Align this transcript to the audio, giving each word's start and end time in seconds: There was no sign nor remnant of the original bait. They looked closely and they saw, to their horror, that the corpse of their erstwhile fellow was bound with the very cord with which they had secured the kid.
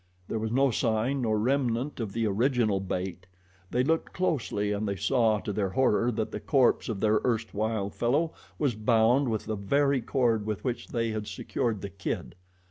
There 0.27 0.39
was 0.39 0.51
no 0.51 0.71
sign 0.71 1.21
nor 1.21 1.37
remnant 1.37 1.99
of 1.99 2.11
the 2.11 2.25
original 2.25 2.79
bait. 2.79 3.27
They 3.69 3.83
looked 3.83 4.13
closely 4.13 4.71
and 4.71 4.87
they 4.87 4.95
saw, 4.95 5.37
to 5.41 5.53
their 5.53 5.69
horror, 5.69 6.11
that 6.13 6.31
the 6.31 6.39
corpse 6.39 6.89
of 6.89 6.99
their 7.01 7.21
erstwhile 7.23 7.91
fellow 7.91 8.33
was 8.57 8.73
bound 8.73 9.29
with 9.29 9.45
the 9.45 9.55
very 9.55 10.01
cord 10.01 10.43
with 10.43 10.63
which 10.63 10.87
they 10.87 11.11
had 11.11 11.27
secured 11.27 11.81
the 11.81 11.89
kid. 11.89 12.33